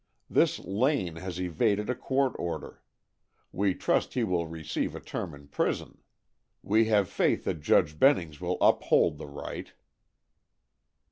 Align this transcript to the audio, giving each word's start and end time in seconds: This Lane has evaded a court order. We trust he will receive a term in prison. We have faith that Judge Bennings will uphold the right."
This 0.31 0.57
Lane 0.57 1.17
has 1.17 1.39
evaded 1.39 1.87
a 1.87 1.93
court 1.93 2.33
order. 2.39 2.81
We 3.51 3.75
trust 3.75 4.15
he 4.15 4.23
will 4.23 4.47
receive 4.47 4.95
a 4.95 4.99
term 4.99 5.35
in 5.35 5.47
prison. 5.47 5.99
We 6.63 6.85
have 6.85 7.07
faith 7.07 7.43
that 7.43 7.61
Judge 7.61 7.99
Bennings 7.99 8.41
will 8.41 8.57
uphold 8.61 9.19
the 9.19 9.27
right." 9.27 9.73